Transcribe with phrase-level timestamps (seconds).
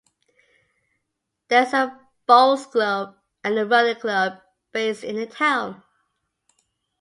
[1.49, 1.95] There is a
[2.25, 4.39] Bowls Club and a Running Club
[4.71, 5.83] based in the town.